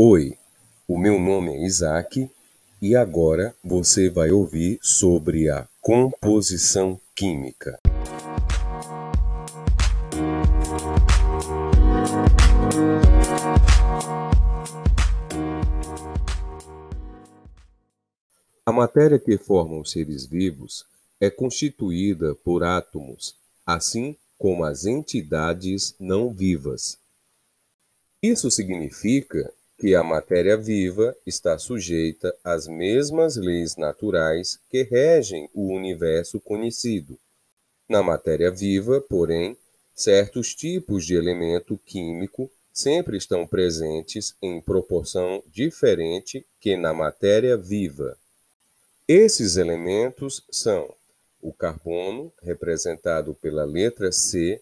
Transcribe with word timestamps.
Oi, 0.00 0.38
o 0.86 0.96
meu 0.96 1.18
nome 1.18 1.50
é 1.56 1.66
Isaac 1.66 2.30
e 2.80 2.94
agora 2.94 3.52
você 3.64 4.08
vai 4.08 4.30
ouvir 4.30 4.78
sobre 4.80 5.50
a 5.50 5.66
composição 5.80 7.00
química. 7.16 7.80
A 18.64 18.70
matéria 18.70 19.18
que 19.18 19.36
forma 19.36 19.80
os 19.80 19.90
seres 19.90 20.24
vivos 20.24 20.86
é 21.20 21.28
constituída 21.28 22.36
por 22.36 22.62
átomos, 22.62 23.34
assim 23.66 24.16
como 24.38 24.62
as 24.62 24.84
entidades 24.84 25.96
não 25.98 26.32
vivas. 26.32 26.96
Isso 28.22 28.48
significa 28.48 29.52
que 29.78 29.94
a 29.94 30.02
matéria 30.02 30.56
viva 30.56 31.16
está 31.24 31.56
sujeita 31.56 32.34
às 32.42 32.66
mesmas 32.66 33.36
leis 33.36 33.76
naturais 33.76 34.58
que 34.68 34.82
regem 34.82 35.48
o 35.54 35.72
universo 35.72 36.40
conhecido. 36.40 37.16
Na 37.88 38.02
matéria 38.02 38.50
viva, 38.50 39.00
porém, 39.00 39.56
certos 39.94 40.54
tipos 40.54 41.06
de 41.06 41.14
elemento 41.14 41.78
químico 41.86 42.50
sempre 42.72 43.16
estão 43.16 43.46
presentes 43.46 44.34
em 44.42 44.60
proporção 44.60 45.42
diferente 45.46 46.44
que 46.60 46.76
na 46.76 46.92
matéria 46.92 47.56
viva. 47.56 48.16
Esses 49.06 49.56
elementos 49.56 50.44
são 50.50 50.92
o 51.40 51.52
carbono, 51.52 52.32
representado 52.42 53.32
pela 53.34 53.64
letra 53.64 54.10
C, 54.12 54.60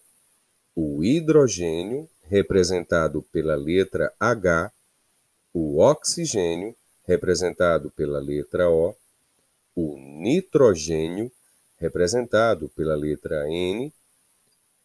o 0.75 1.03
hidrogênio, 1.03 2.07
representado 2.23 3.23
pela 3.31 3.55
letra 3.55 4.13
H, 4.19 4.71
o 5.59 5.79
oxigênio, 5.79 6.75
representado 7.07 7.89
pela 7.89 8.19
letra 8.19 8.69
O, 8.69 8.95
o 9.75 9.97
nitrogênio, 9.97 11.31
representado 11.79 12.69
pela 12.69 12.95
letra 12.95 13.49
N, 13.49 13.91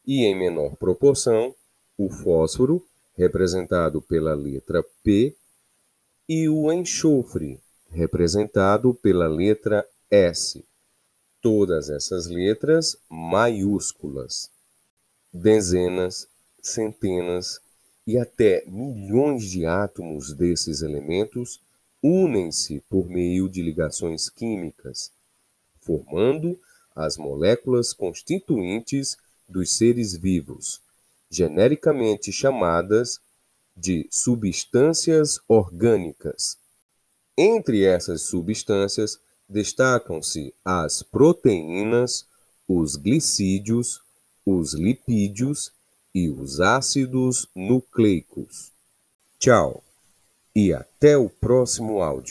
e 0.06 0.24
em 0.24 0.34
menor 0.34 0.76
proporção, 0.76 1.54
o 1.98 2.08
fósforo, 2.08 2.82
representado 3.14 4.00
pela 4.00 4.34
letra 4.34 4.82
P, 5.04 5.36
e 6.26 6.48
o 6.48 6.72
enxofre, 6.72 7.60
representado 7.90 8.94
pela 8.94 9.28
letra 9.28 9.86
S. 10.10 10.64
Todas 11.42 11.90
essas 11.90 12.28
letras 12.28 12.96
maiúsculas. 13.10 14.50
Dezenas, 15.30 16.26
centenas, 16.62 17.60
e 18.06 18.18
até 18.18 18.64
milhões 18.66 19.44
de 19.50 19.64
átomos 19.64 20.32
desses 20.32 20.82
elementos 20.82 21.60
unem-se 22.02 22.82
por 22.88 23.08
meio 23.08 23.48
de 23.48 23.62
ligações 23.62 24.28
químicas, 24.28 25.12
formando 25.80 26.58
as 26.94 27.16
moléculas 27.16 27.92
constituintes 27.92 29.16
dos 29.48 29.76
seres 29.76 30.14
vivos, 30.16 30.80
genericamente 31.30 32.32
chamadas 32.32 33.20
de 33.76 34.06
substâncias 34.10 35.40
orgânicas. 35.48 36.58
Entre 37.36 37.84
essas 37.84 38.22
substâncias 38.22 39.18
destacam-se 39.48 40.54
as 40.64 41.02
proteínas, 41.02 42.26
os 42.68 42.96
glicídios, 42.96 44.00
os 44.44 44.74
lipídios 44.74 45.72
e 46.14 46.28
os 46.28 46.60
ácidos 46.60 47.48
nucleicos. 47.54 48.72
Tchau 49.38 49.82
e 50.54 50.72
até 50.72 51.16
o 51.16 51.28
próximo 51.28 52.02
áudio. 52.02 52.30